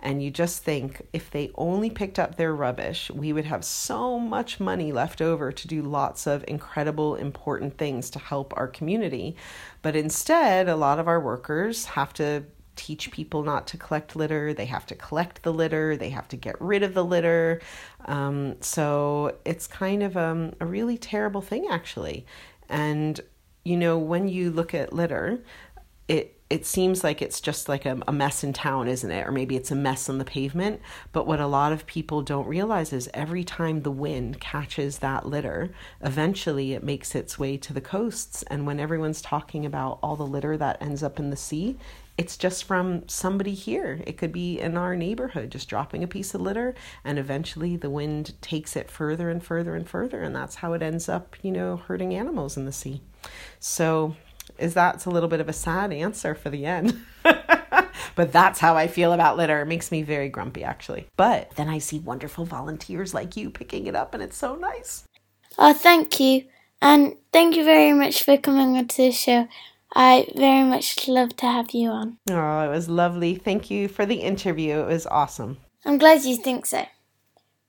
And 0.00 0.22
you 0.22 0.30
just 0.30 0.62
think 0.62 1.06
if 1.12 1.30
they 1.30 1.50
only 1.56 1.90
picked 1.90 2.18
up 2.18 2.36
their 2.36 2.54
rubbish, 2.54 3.10
we 3.10 3.32
would 3.32 3.44
have 3.44 3.62
so 3.62 4.18
much 4.18 4.58
money 4.58 4.90
left 4.90 5.20
over 5.20 5.52
to 5.52 5.68
do 5.68 5.82
lots 5.82 6.26
of 6.26 6.44
incredible, 6.48 7.14
important 7.16 7.76
things 7.76 8.08
to 8.10 8.18
help 8.18 8.54
our 8.56 8.68
community. 8.68 9.36
But 9.82 9.96
instead, 9.96 10.68
a 10.68 10.76
lot 10.76 10.98
of 10.98 11.08
our 11.08 11.20
workers 11.20 11.84
have 11.86 12.14
to 12.14 12.44
teach 12.76 13.10
people 13.10 13.42
not 13.42 13.66
to 13.68 13.76
collect 13.76 14.16
litter. 14.16 14.52
They 14.54 14.66
have 14.66 14.86
to 14.86 14.94
collect 14.94 15.42
the 15.42 15.52
litter. 15.52 15.96
They 15.96 16.10
have 16.10 16.28
to 16.28 16.36
get 16.36 16.60
rid 16.60 16.82
of 16.82 16.94
the 16.94 17.04
litter. 17.04 17.60
Um, 18.06 18.56
so 18.60 19.36
it's 19.44 19.66
kind 19.66 20.02
of 20.02 20.16
um, 20.16 20.52
a 20.60 20.66
really 20.66 20.98
terrible 20.98 21.40
thing, 21.40 21.66
actually. 21.70 22.26
And 22.68 23.20
you 23.64 23.76
know, 23.76 23.98
when 23.98 24.28
you 24.28 24.50
look 24.50 24.74
at 24.74 24.92
litter, 24.92 25.42
it 26.08 26.38
it 26.54 26.64
seems 26.64 27.02
like 27.02 27.20
it's 27.20 27.40
just 27.40 27.68
like 27.68 27.84
a, 27.84 28.00
a, 28.06 28.12
mess 28.12 28.44
in 28.44 28.52
town, 28.52 28.86
isn't 28.86 29.10
it? 29.10 29.26
Or 29.26 29.32
maybe 29.32 29.56
it's 29.56 29.72
a 29.72 29.74
mess 29.74 30.08
on 30.08 30.18
the 30.18 30.24
pavement. 30.24 30.80
But 31.10 31.26
what 31.26 31.40
a 31.40 31.48
lot 31.48 31.72
of 31.72 31.84
people 31.84 32.22
don't 32.22 32.46
realize 32.46 32.92
is 32.92 33.10
every 33.12 33.42
time 33.42 33.82
the 33.82 33.90
wind 33.90 34.40
catches 34.40 34.98
that 34.98 35.26
litter, 35.26 35.70
eventually 36.00 36.72
it 36.72 36.84
makes 36.84 37.16
its 37.16 37.40
way 37.40 37.56
to 37.56 37.72
the 37.72 37.80
coasts. 37.80 38.44
And 38.44 38.68
when 38.68 38.78
everyone's 38.78 39.20
talking 39.20 39.66
about 39.66 39.98
all 40.00 40.14
the 40.14 40.28
litter 40.28 40.56
that 40.56 40.80
ends 40.80 41.02
up 41.02 41.18
in 41.18 41.30
the 41.30 41.36
sea, 41.36 41.76
it's 42.16 42.36
just 42.36 42.62
from 42.62 43.08
somebody 43.08 43.54
here. 43.54 44.00
It 44.06 44.16
could 44.16 44.30
be 44.30 44.60
in 44.60 44.76
our 44.76 44.94
neighborhood, 44.94 45.50
just 45.50 45.68
dropping 45.68 46.04
a 46.04 46.06
piece 46.06 46.34
of 46.34 46.40
litter, 46.40 46.76
and 47.04 47.18
eventually 47.18 47.76
the 47.76 47.90
wind 47.90 48.40
takes 48.40 48.76
it 48.76 48.92
further 48.92 49.28
and 49.28 49.42
further 49.42 49.74
and 49.74 49.88
further, 49.88 50.22
and 50.22 50.36
that's 50.36 50.54
how 50.54 50.72
it 50.74 50.82
ends 50.82 51.08
up, 51.08 51.34
you 51.42 51.50
know, 51.50 51.78
hurting 51.78 52.14
animals 52.14 52.56
in 52.56 52.64
the 52.64 52.70
sea. 52.70 53.02
So, 53.58 54.14
is 54.58 54.74
that's 54.74 55.06
a 55.06 55.10
little 55.10 55.28
bit 55.28 55.40
of 55.40 55.48
a 55.48 55.52
sad 55.52 55.92
answer 55.92 56.34
for 56.34 56.50
the 56.50 56.66
end. 56.66 57.00
but 57.22 58.32
that's 58.32 58.60
how 58.60 58.76
I 58.76 58.86
feel 58.86 59.12
about 59.12 59.36
litter. 59.36 59.62
It 59.62 59.66
makes 59.66 59.90
me 59.90 60.02
very 60.02 60.28
grumpy, 60.28 60.64
actually. 60.64 61.08
But 61.16 61.50
then 61.56 61.68
I 61.68 61.78
see 61.78 61.98
wonderful 61.98 62.44
volunteers 62.44 63.14
like 63.14 63.36
you 63.36 63.50
picking 63.50 63.86
it 63.86 63.96
up, 63.96 64.14
and 64.14 64.22
it's 64.22 64.36
so 64.36 64.54
nice. 64.54 65.04
Oh, 65.58 65.72
thank 65.72 66.20
you. 66.20 66.44
And 66.80 67.16
thank 67.32 67.56
you 67.56 67.64
very 67.64 67.92
much 67.92 68.22
for 68.22 68.36
coming 68.36 68.76
onto 68.76 69.02
the 69.02 69.12
show. 69.12 69.48
I 69.94 70.26
very 70.34 70.68
much 70.68 71.06
love 71.06 71.36
to 71.36 71.46
have 71.46 71.70
you 71.70 71.88
on. 71.90 72.18
Oh, 72.28 72.60
it 72.60 72.68
was 72.68 72.88
lovely. 72.88 73.36
Thank 73.36 73.70
you 73.70 73.88
for 73.88 74.04
the 74.04 74.16
interview. 74.16 74.80
It 74.80 74.88
was 74.88 75.06
awesome. 75.06 75.58
I'm 75.84 75.98
glad 75.98 76.24
you 76.24 76.36
think 76.36 76.66
so. 76.66 76.86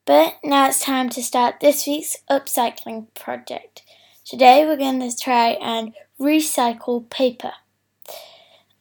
But 0.06 0.36
now 0.44 0.68
it's 0.68 0.84
time 0.84 1.10
to 1.10 1.24
start 1.24 1.60
this 1.60 1.86
week's 1.86 2.18
upcycling 2.30 3.14
project. 3.14 3.84
Today 4.24 4.66
we're 4.66 4.78
going 4.78 5.00
to 5.00 5.16
try 5.16 5.50
and 5.62 5.94
recycle 6.20 7.10
paper. 7.10 7.54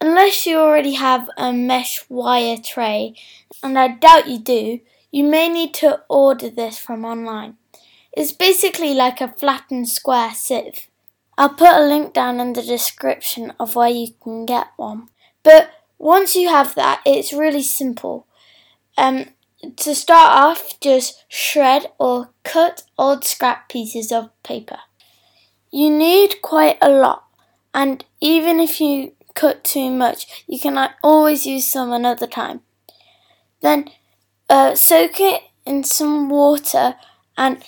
Unless 0.01 0.47
you 0.47 0.59
already 0.59 0.95
have 0.95 1.29
a 1.37 1.53
mesh 1.53 2.05
wire 2.09 2.57
tray, 2.57 3.15
and 3.63 3.79
I 3.79 3.89
doubt 3.89 4.29
you 4.29 4.39
do, 4.39 4.81
you 5.11 5.25
may 5.25 5.49
need 5.49 5.73
to 5.75 6.03
order 6.09 6.51
this 6.51 6.79
from 6.79 7.05
online. 7.05 7.57
It's 8.13 8.33
basically 8.33 8.95
like 8.95 9.21
a 9.21 9.29
flattened 9.29 9.89
square 9.89 10.33
sieve. 10.35 10.89
I'll 11.37 11.51
put 11.51 11.75
a 11.75 11.87
link 11.87 12.13
down 12.13 12.39
in 12.39 12.53
the 12.53 12.63
description 12.63 13.53
of 13.59 13.75
where 13.75 13.89
you 13.89 14.09
can 14.23 14.47
get 14.47 14.69
one. 14.77 15.09
But 15.43 15.71
once 15.99 16.37
you 16.37 16.49
have 16.49 16.75
that, 16.75 17.01
it's 17.05 17.33
really 17.33 17.63
simple. 17.63 18.27
Um, 18.97 19.27
to 19.77 19.95
start 19.95 20.37
off, 20.37 20.79
just 20.81 21.25
shred 21.29 21.87
or 21.99 22.31
cut 22.43 22.85
old 22.99 23.25
scrap 23.25 23.69
pieces 23.69 24.13
of 24.13 24.31
paper. 24.43 24.79
You 25.73 25.91
need 25.91 26.41
quite 26.43 26.79
a 26.81 26.89
lot, 26.89 27.24
and 27.75 28.05
even 28.21 28.61
if 28.61 28.81
you 28.81 29.13
cut 29.35 29.65
too 29.65 29.91
much, 29.91 30.45
you 30.47 30.59
can 30.61 30.79
always 31.03 31.45
use 31.45 31.67
some 31.71 31.93
another 31.93 32.27
time. 32.27 32.61
Then 33.61 33.91
uh, 34.49 34.75
soak 34.77 35.21
it 35.21 35.43
in 35.67 35.85
some 35.85 36.29
water 36.29 36.95
and 37.37 37.65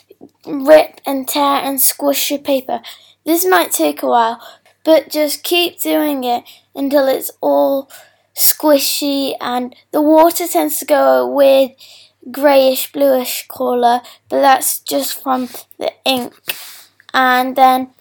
rip 0.46 1.00
and 1.04 1.26
tear 1.26 1.60
and 1.62 1.80
squish 1.80 2.30
your 2.30 2.38
paper. 2.38 2.80
This 3.24 3.44
might 3.44 3.72
take 3.72 4.02
a 4.02 4.06
while, 4.06 4.40
but 4.84 5.10
just 5.10 5.42
keep 5.42 5.80
doing 5.80 6.22
it 6.22 6.44
until 6.74 7.08
it's 7.08 7.32
all 7.40 7.90
squishy 8.34 9.34
and 9.40 9.74
the 9.90 10.02
water 10.02 10.46
tends 10.46 10.78
to 10.78 10.84
go 10.84 11.22
a 11.22 11.28
weird 11.28 11.72
greyish 12.30 12.92
bluish 12.92 13.46
colour, 13.48 14.00
but 14.28 14.40
that's 14.40 14.80
just 14.80 15.20
from 15.20 15.48
the 15.78 15.92
ink. 16.04 16.34
And 17.12 17.56
then 17.56 17.92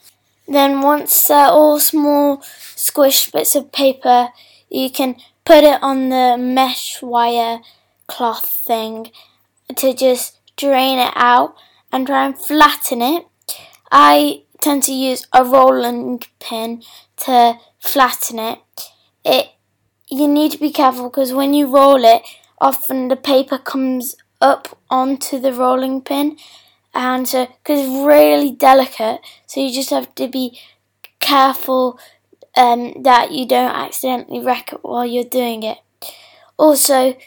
then 0.47 0.81
once 0.81 1.27
they're 1.27 1.47
all 1.47 1.79
small 1.79 2.37
squished 2.75 3.31
bits 3.31 3.55
of 3.55 3.71
paper, 3.71 4.29
you 4.69 4.89
can 4.89 5.15
put 5.43 5.63
it 5.63 5.81
on 5.81 6.09
the 6.09 6.37
mesh 6.37 7.01
wire 7.01 7.59
cloth 8.07 8.47
thing 8.65 9.11
to 9.75 9.93
just 9.93 10.39
drain 10.57 10.99
it 10.99 11.13
out 11.15 11.55
and 11.91 12.07
try 12.07 12.25
and 12.25 12.37
flatten 12.37 13.01
it. 13.01 13.25
I 13.91 14.43
tend 14.61 14.83
to 14.83 14.93
use 14.93 15.27
a 15.33 15.43
rolling 15.43 16.23
pin 16.39 16.83
to 17.17 17.57
flatten 17.79 18.39
it. 18.39 18.59
It 19.23 19.49
you 20.09 20.27
need 20.27 20.51
to 20.51 20.59
be 20.59 20.71
careful 20.71 21.09
because 21.09 21.33
when 21.33 21.53
you 21.53 21.67
roll 21.67 22.03
it, 22.05 22.21
often 22.59 23.07
the 23.07 23.15
paper 23.15 23.57
comes 23.57 24.15
up 24.39 24.77
onto 24.89 25.39
the 25.39 25.51
rolling 25.51 26.01
pin 26.01 26.37
and 26.95 27.27
so 27.27 27.45
because 27.45 27.81
it's 27.81 28.07
really 28.07 28.51
delicate, 28.51 29.19
so 29.45 29.59
you 29.59 29.71
just 29.71 29.89
have 29.89 30.15
to 30.15 30.27
be 30.27 30.59
careful 31.19 31.99
um, 32.55 33.03
that 33.03 33.31
you 33.31 33.45
don't 33.45 33.75
accidentally 33.75 34.39
wreck 34.39 34.71
it 34.71 34.79
while 34.81 35.05
you're 35.05 35.25
doing 35.25 35.63
it. 35.63 35.77
Also, 36.57 37.17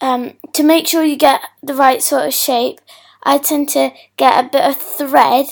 um, 0.00 0.34
to 0.52 0.62
make 0.62 0.86
sure 0.86 1.02
you 1.04 1.16
get 1.16 1.40
the 1.62 1.74
right 1.74 2.00
sort 2.02 2.26
of 2.26 2.34
shape, 2.34 2.78
I 3.24 3.38
tend 3.38 3.68
to 3.70 3.90
get 4.16 4.44
a 4.44 4.48
bit 4.48 4.64
of 4.64 4.76
thread. 4.76 5.46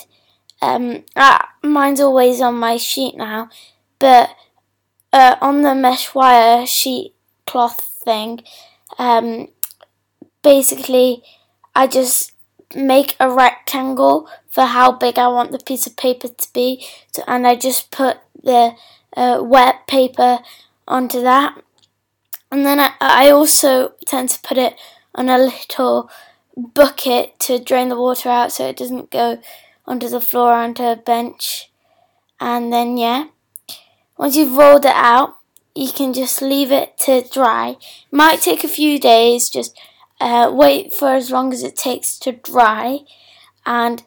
Um, 0.62 1.04
mine's 1.62 2.00
always 2.00 2.40
on 2.40 2.54
my 2.54 2.76
sheet 2.76 3.16
now, 3.16 3.50
but 3.98 4.30
uh, 5.12 5.34
on 5.40 5.62
the 5.62 5.74
mesh 5.74 6.14
wire 6.14 6.64
sheet 6.64 7.14
cloth 7.44 7.80
thing, 8.04 8.44
um, 8.98 9.48
basically, 10.42 11.24
I 11.74 11.88
just 11.88 12.33
make 12.74 13.16
a 13.20 13.30
rectangle 13.30 14.28
for 14.50 14.64
how 14.64 14.92
big 14.92 15.18
I 15.18 15.28
want 15.28 15.52
the 15.52 15.58
piece 15.58 15.86
of 15.86 15.96
paper 15.96 16.28
to 16.28 16.52
be, 16.52 16.86
so, 17.12 17.22
and 17.26 17.46
I 17.46 17.56
just 17.56 17.90
put 17.90 18.18
the 18.42 18.74
uh, 19.16 19.40
wet 19.42 19.86
paper 19.86 20.40
onto 20.86 21.20
that. 21.22 21.60
And 22.50 22.64
then 22.64 22.78
I, 22.78 22.92
I 23.00 23.30
also 23.30 23.94
tend 24.06 24.28
to 24.30 24.40
put 24.40 24.58
it 24.58 24.74
on 25.14 25.28
a 25.28 25.38
little 25.38 26.10
bucket 26.56 27.38
to 27.40 27.58
drain 27.58 27.88
the 27.88 28.00
water 28.00 28.28
out 28.28 28.52
so 28.52 28.68
it 28.68 28.76
doesn't 28.76 29.10
go 29.10 29.40
onto 29.86 30.08
the 30.08 30.20
floor 30.20 30.52
onto 30.52 30.82
a 30.82 30.96
bench. 30.96 31.70
And 32.40 32.72
then, 32.72 32.96
yeah, 32.96 33.26
once 34.16 34.36
you've 34.36 34.56
rolled 34.56 34.84
it 34.84 34.94
out, 34.94 35.36
you 35.74 35.90
can 35.90 36.12
just 36.12 36.40
leave 36.40 36.70
it 36.70 36.96
to 36.98 37.26
dry. 37.28 37.70
It 37.70 38.12
might 38.12 38.40
take 38.40 38.62
a 38.62 38.68
few 38.68 39.00
days, 39.00 39.48
just 39.48 39.76
uh, 40.24 40.50
wait 40.50 40.94
for 40.94 41.10
as 41.10 41.30
long 41.30 41.52
as 41.52 41.62
it 41.62 41.76
takes 41.76 42.18
to 42.18 42.32
dry, 42.32 43.00
and 43.66 44.02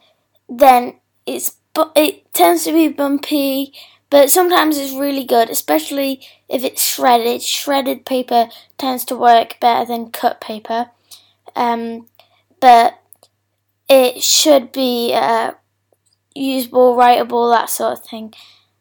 then 0.48 0.96
it's 1.24 1.54
it 1.94 2.34
tends 2.34 2.64
to 2.64 2.72
be 2.72 2.88
bumpy, 2.88 3.72
but 4.10 4.28
sometimes 4.28 4.76
it's 4.76 4.92
really 4.92 5.22
good, 5.22 5.48
especially 5.48 6.20
if 6.48 6.64
it's 6.64 6.82
shredded. 6.82 7.40
Shredded 7.42 8.04
paper 8.04 8.48
tends 8.78 9.04
to 9.04 9.16
work 9.16 9.60
better 9.60 9.86
than 9.86 10.10
cut 10.10 10.40
paper, 10.40 10.90
um, 11.54 12.08
but 12.58 12.98
it 13.88 14.20
should 14.20 14.72
be 14.72 15.12
uh, 15.14 15.52
usable, 16.34 16.96
writable, 16.96 17.54
that 17.54 17.70
sort 17.70 17.92
of 17.92 18.04
thing. 18.04 18.34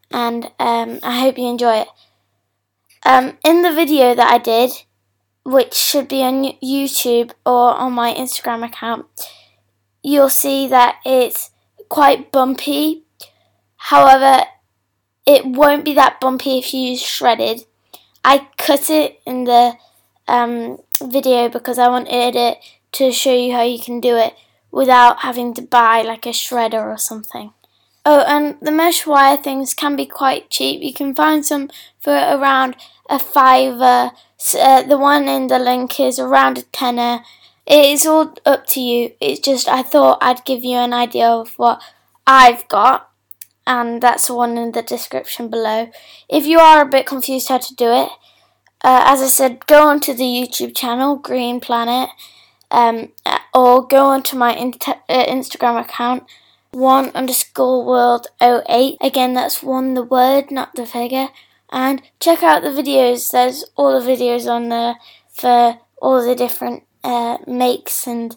And 0.10 0.46
um, 0.58 1.00
I 1.04 1.20
hope 1.20 1.38
you 1.38 1.48
enjoy 1.48 1.82
it. 1.82 1.88
Um, 3.06 3.38
in 3.46 3.62
the 3.62 3.72
video 3.72 4.16
that 4.16 4.32
I 4.32 4.40
did, 4.40 4.72
which 5.48 5.74
should 5.74 6.10
be 6.10 6.22
on 6.22 6.44
YouTube 6.62 7.32
or 7.46 7.74
on 7.74 7.94
my 7.94 8.14
Instagram 8.14 8.66
account, 8.66 9.06
you'll 10.04 10.28
see 10.28 10.68
that 10.68 10.98
it's 11.06 11.52
quite 11.88 12.34
bumpy. 12.34 13.06
However, 13.78 14.44
it 15.26 15.46
won't 15.46 15.86
be 15.86 15.94
that 15.94 16.20
bumpy 16.20 16.58
if 16.58 16.74
you 16.74 16.92
use 16.92 17.02
shredded. 17.02 17.64
I 18.26 18.50
cut 18.58 18.90
it 18.90 19.22
in 19.26 19.46
the 19.46 19.78
um, 20.28 20.80
video 21.02 21.48
because 21.48 21.80
I 21.80 21.88
wanted 21.88 22.36
it 22.36 22.58
to 22.92 23.14
show 23.14 23.34
you 23.34 23.54
how 23.54 23.62
you 23.62 23.80
can 23.80 24.02
do 24.02 24.18
it 24.18 24.34
without 24.70 25.20
having 25.20 25.54
to 25.54 25.62
buy 25.62 26.02
like 26.02 26.26
a 26.26 26.32
shredder 26.32 26.94
or 26.94 26.98
something. 26.98 27.54
Oh, 28.10 28.24
and 28.26 28.56
the 28.62 28.72
mesh 28.72 29.06
wire 29.06 29.36
things 29.36 29.74
can 29.74 29.98
be 29.98 30.06
quite 30.06 30.50
cheap. 30.50 30.82
You 30.82 30.94
can 30.94 31.14
find 31.14 31.46
some 31.46 31.70
for 32.00 32.14
around 32.14 32.78
a 33.10 33.20
fiver 33.20 34.12
uh, 34.58 34.84
the 34.84 34.98
one 34.98 35.28
in 35.28 35.48
the 35.48 35.60
link 35.60 36.00
is 36.00 36.18
around 36.18 36.58
a 36.58 36.62
tenner. 36.62 37.20
It 37.66 37.86
is 37.86 38.06
all 38.06 38.34
up 38.46 38.66
to 38.68 38.80
you. 38.80 39.12
It's 39.20 39.42
just 39.42 39.68
I 39.68 39.84
thought 39.84 40.20
I'd 40.22 40.46
give 40.46 40.64
you 40.64 40.78
an 40.78 40.94
idea 40.94 41.28
of 41.28 41.60
what 41.60 41.82
I've 42.26 42.66
got, 42.70 43.10
and 43.66 44.02
that's 44.02 44.28
the 44.28 44.36
one 44.36 44.58
in 44.58 44.72
the 44.72 44.82
description 44.82 45.50
below. 45.50 45.90
If 46.30 46.46
you 46.46 46.60
are 46.60 46.82
a 46.82 46.90
bit 46.90 47.08
confused 47.08 47.50
how 47.50 47.58
to 47.58 47.76
do 47.76 47.92
it, 47.92 48.10
uh, 48.86 49.04
as 49.06 49.22
I 49.22 49.28
said, 49.28 49.68
go 49.68 49.88
onto 49.88 50.14
the 50.14 50.24
YouTube 50.24 50.78
channel 50.78 51.18
Green 51.18 51.60
Planet, 51.60 52.10
um, 52.72 53.10
or 53.54 53.86
go 53.86 54.06
onto 54.06 54.38
my 54.38 54.56
uh, 54.56 55.26
Instagram 55.26 55.82
account 55.82 56.24
one 56.78 57.10
underscore 57.10 57.86
world 57.86 58.28
08. 58.42 58.98
Again, 59.02 59.34
that's 59.34 59.64
one 59.64 59.94
the 59.94 60.04
word, 60.04 60.52
not 60.52 60.76
the 60.76 60.86
figure 60.86 61.30
and 61.72 62.02
check 62.20 62.44
out 62.44 62.64
the 62.64 62.70
videos. 62.70 63.32
There's 63.32 63.66
all 63.76 64.00
the 64.00 64.06
videos 64.06 64.50
on 64.50 64.70
there 64.70 64.96
for 65.30 65.80
all 66.02 66.26
the 66.26 66.36
different 66.36 66.84
uh, 67.04 67.38
makes 67.46 68.08
and 68.08 68.36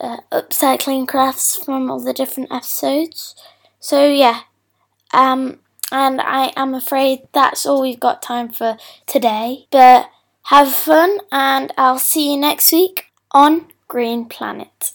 uh, 0.00 0.18
upcycling 0.32 1.06
crafts 1.06 1.56
from 1.56 1.90
all 1.90 2.00
the 2.00 2.12
different 2.12 2.52
episodes. 2.52 3.34
So 3.80 4.08
yeah, 4.08 4.40
um, 5.12 5.60
and 5.92 6.20
I 6.20 6.52
am 6.56 6.74
afraid 6.74 7.20
that's 7.32 7.66
all 7.66 7.82
we've 7.82 8.00
got 8.00 8.22
time 8.22 8.48
for 8.48 8.76
today. 9.06 9.66
But 9.70 10.10
have 10.48 10.72
fun, 10.72 11.18
and 11.30 11.72
I'll 11.78 11.98
see 11.98 12.32
you 12.32 12.38
next 12.38 12.72
week 12.72 13.06
on 13.32 13.68
Green 13.88 14.26
Planet. 14.26 14.92